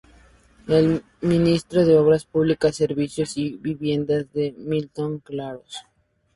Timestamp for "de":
1.85-1.95